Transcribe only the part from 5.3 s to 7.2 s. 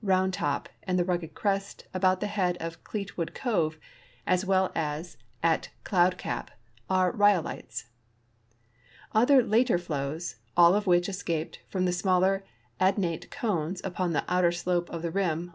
at Cloud Cap, are